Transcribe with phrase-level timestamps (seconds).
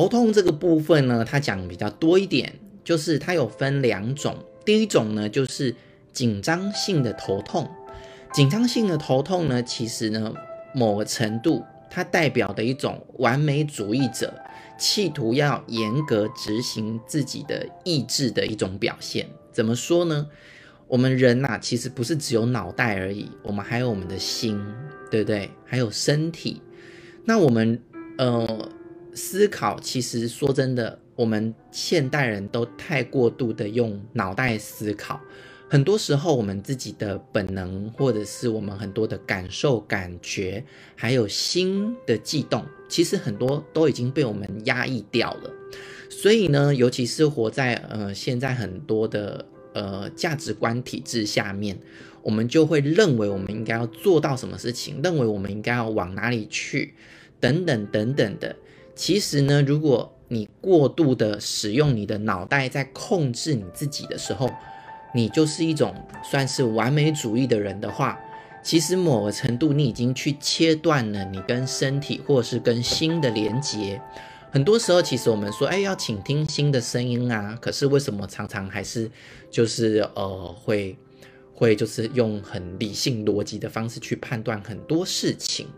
[0.00, 4.34] 头痛这个部分呢，它讲比较多一点，就是它有分两种。
[4.64, 5.76] 第一种呢，就是
[6.10, 7.68] 紧张性的头痛。
[8.32, 10.32] 紧张性的头痛呢，其实呢，
[10.74, 14.32] 某个程度它代表的一种完美主义者，
[14.78, 19.28] 企图要严格执行自己的意志的一种表现。
[19.52, 20.28] 怎么说呢？
[20.88, 24.58] 我们人呐，其实不是只有脑袋而已，我们还有我们的心，
[25.10, 25.50] 对不对？
[25.66, 26.62] 还有身体。
[27.26, 27.78] 那我们
[28.16, 28.70] 呃
[29.14, 35.20] 思考，其实说真的，我们现代人都太过度的用脑袋思考，
[35.68, 45.50] 很多时候我们自己的本能，或者是我们很多的感受、感觉，还有心的悸动，其实很多都已经被我们压抑掉了。
[46.08, 51.78] 所以呢，尤其是活在呃现在很多的呃价值观体制下面，
[52.22, 56.94] 我们就会认为我们应该要做到什么事情，认为我们应该要往哪里去。
[57.38, 58.54] 等等等等的，
[59.00, 64.50] 其实呢，如果你过度的使用你的脑袋在控制你自己的时候，
[65.14, 68.20] 你就是一种算是完美主义的人的话，
[68.62, 73.98] 其实某个程度你已经去切断了你跟身体或是跟心的连接。
[74.50, 79.10] 很多时候，其实我们说，哎，要倾听心的声音啊，可是为什么常常还是
[79.50, 80.94] 就是呃会
[81.54, 85.68] 会就是用很理性逻辑的方式去判断很多事情？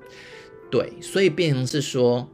[0.72, 2.28] 对，所以变成是说，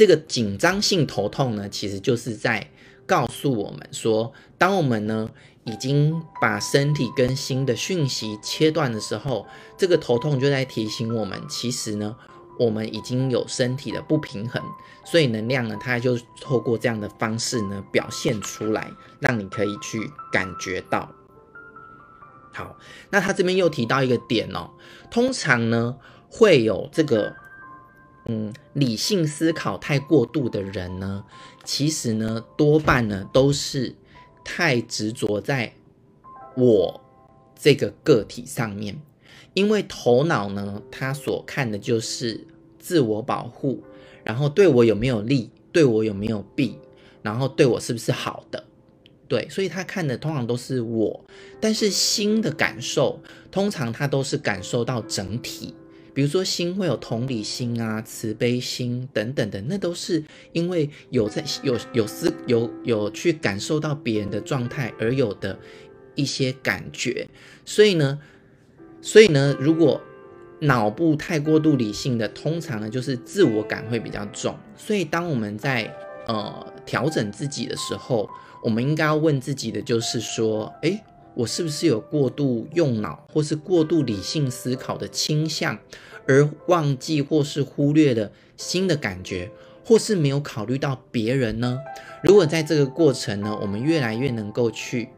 [0.00, 2.70] 这个紧张性头痛呢，其实就是在
[3.04, 5.28] 告诉我们说，当我们呢
[5.64, 12.16] 已经把身体跟心的讯息切断的时候，这个头痛就在提醒我们，其实呢，
[12.58, 14.62] 我们已经有身体的不平衡，
[15.04, 21.12] 所以能量呢，它就透过这样的方式呢表现出来，让你可以去感觉到。
[22.54, 22.74] 好，
[23.10, 24.70] 那他这边又提到一个点哦，
[25.10, 25.98] 通常呢。
[26.32, 27.34] 会有这个，
[28.26, 31.24] 嗯，理性思考太过度的人呢，
[31.64, 33.94] 其实呢，多半呢都是
[34.44, 35.72] 太执着在
[36.54, 37.00] 我
[37.58, 39.00] 这个个体上面，
[39.54, 42.46] 因为头脑呢，他所看的就是
[42.78, 43.82] 自我保护，
[44.22, 46.78] 然后对我有没有利，对我有没有弊，
[47.22, 48.62] 然后对我是不是好的，
[49.26, 51.24] 对，所以他看的通常都是我，
[51.60, 53.20] 但是心的感受，
[53.50, 55.74] 通常他都是感受到整体。
[56.20, 60.22] 比如说，心会有同理心啊、慈悲心等等的，那都是
[60.52, 65.58] 因为有在有有思有有去感受到别人的状态而有的
[66.14, 67.26] 一些感觉。
[67.64, 68.18] 所以呢，
[69.00, 69.98] 所以呢，如果
[70.58, 74.54] 脑部太过度理性的，通常呢就是自我感会比较重。
[74.76, 75.90] 所以当我们在
[76.26, 78.28] 呃调整自己的时候，
[78.62, 81.02] 我们应该要问自己的就是说，诶。
[81.34, 85.78] 我是不是有过度用脑，或是过度理性思考的倾向，
[86.26, 89.50] 而忘记或是忽略了新的感觉，
[89.84, 91.78] 或是没有考虑到别人呢？
[92.22, 95.08] 如果在这个过程呢，我们越来越能够去，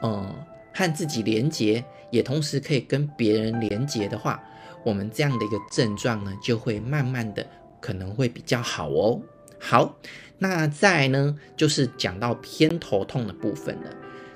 [0.00, 0.34] 呃，
[0.72, 4.42] 和自己连接，也同时可以跟别人连接的话，
[4.84, 7.44] 我们这样的一个症状呢，就会慢慢的
[7.80, 9.20] 可能会比较好哦。
[9.58, 9.96] 好，
[10.38, 13.90] 那再呢，就是讲到偏头痛的部分了。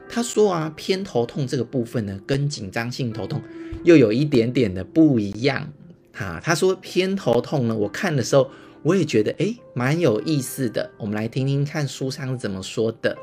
[0.08, 3.42] 他说啊，偏头痛这个部分呢，跟紧张性头痛
[3.84, 5.72] 又有一点点的不一样。
[6.12, 8.50] 哈，他说偏头痛呢，我看的时候
[8.82, 10.90] 我也觉得诶，蛮有意思的。
[10.96, 13.18] 我们来听听看书上怎么说的。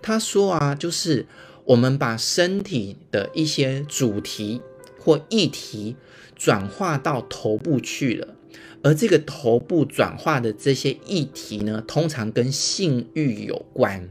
[0.00, 1.26] 他说啊，就是
[1.64, 4.60] 我们把身体的一些主题
[4.98, 5.94] 或议题
[6.34, 8.34] 转化到头部去了，
[8.82, 14.08] 而这个头部转化的这些议题呢，通常跟性欲有关。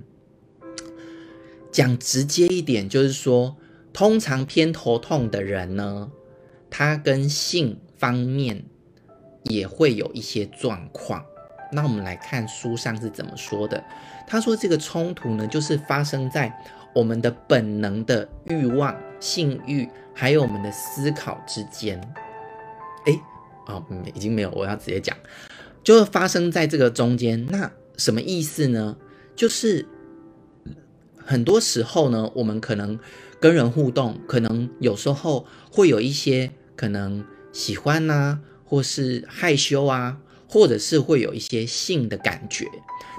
[1.72, 3.56] 讲直接一点，就是说，
[3.94, 6.12] 通常偏头痛的人呢，
[6.70, 8.66] 他跟性方面
[9.44, 11.24] 也会有一些状况。
[11.72, 13.82] 那我们来看书上是怎么说的。
[14.28, 16.54] 他说，这个冲突呢，就是发生在
[16.94, 22.00] 我们的本能的欲望、性欲，还有我们的思考之间。
[23.06, 23.18] 诶，
[23.68, 23.82] 哦，
[24.14, 25.16] 已经没有，我要直接讲，
[25.82, 27.46] 就是发生在这个中间。
[27.48, 28.98] 那什么意思呢？
[29.36, 29.88] 就是。
[31.26, 33.00] 很多时候呢，我们可能
[33.40, 42.68] 跟人互动，可能有时候会有一些可能喜欢呐、啊，或是害羞啊，或者是会有一些性的感觉。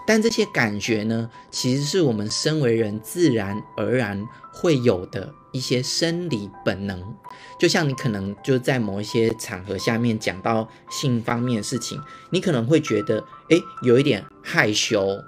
[0.07, 7.01] 但这些感觉呢，其实是我们身为人自然而然会有的一些生理本能。
[7.59, 12.01] 就像你可能就在某一些场合下面讲到性方面的事情，
[12.31, 15.23] 你可能会觉得，哎，有一点害羞，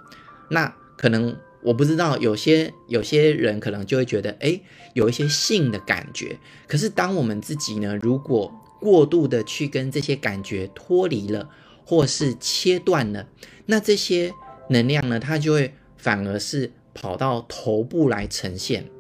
[0.49, 1.37] 那可能。
[1.65, 4.61] 我不知道，有些有些人可能就会觉得，哎，
[4.93, 6.39] 有一些性的感觉。
[6.69, 11.49] 可是当我们自己呢，如果过度的去跟这些感觉脱离了，
[11.87, 13.27] 或是切断了，
[13.67, 14.33] 那这些
[14.69, 18.91] 能量呢，它就会反而是跑到头部来呈现，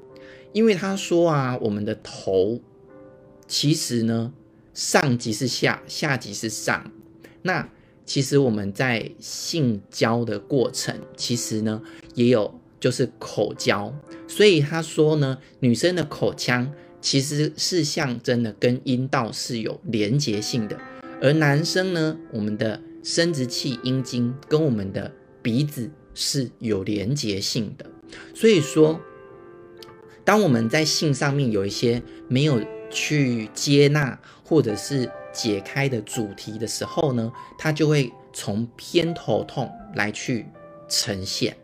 [0.52, 2.60] 因为他说啊，我们的头
[3.46, 4.32] 其实呢，
[4.72, 6.90] 上即是下，下即是上。
[7.42, 7.68] 那
[8.04, 11.80] 其实我们在性交的过程，其实呢
[12.14, 13.94] 也有就是口交，
[14.28, 20.78] 所以他说呢，女生的口腔其实是象征的跟阴道是有连结性的，
[21.20, 25.12] 而男生呢，我们的生殖器阴茎跟我们的
[25.42, 27.86] 鼻子是有连结性的，
[28.34, 29.00] 所以说，
[30.24, 32.60] 当我们在性上面有一些没有
[32.90, 40.46] 去接纳或者是解开的主题的时候呢，它就会从偏头痛来去
[40.88, 41.54] 呈现。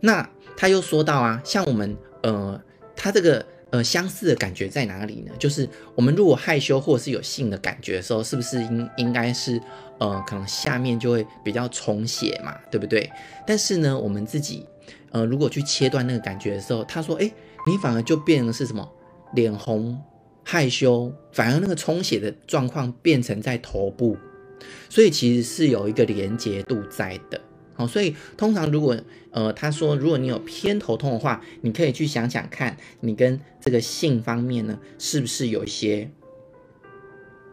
[0.00, 2.60] 那他又说到啊，像我们呃，
[2.96, 5.32] 他这个呃相似的感觉在哪里呢？
[5.38, 9.60] 就是我们如果害羞或者是有性的感觉的时候，是不是应应该是
[9.98, 13.10] 呃可能下面就会比较充血嘛，对不对？
[13.46, 14.66] 但是呢，我们自己
[15.10, 17.30] 呃如果去切断那个感觉的时候，他说，哎，
[17.66, 18.88] 你反而就变成是什么
[19.34, 20.00] 脸红。
[20.50, 24.16] 害羞，反而那个充血的状况变成在头部，
[24.88, 27.38] 所以其实是有一个连结度在的。
[27.74, 28.98] 好，所以通常如果
[29.30, 36.10] 呃他说如果你有偏头痛的话，你可以去想想看你跟这个性方面呢是不是有一些，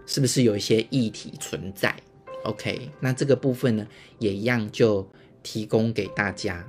[0.06, 1.94] 是不是有一些议题存在
[2.46, 3.86] ？OK，那这个部分呢
[4.20, 5.06] 也一样就
[5.44, 6.66] 提供给大家。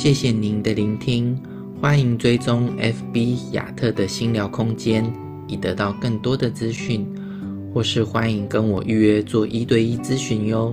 [0.00, 1.36] 谢谢您的聆听，
[1.80, 5.12] 欢迎追踪 FB 亚特的心聊空间，
[5.48, 7.04] 以得到更多的资讯，
[7.74, 10.72] 或是欢迎跟我预约做一对一咨询哟。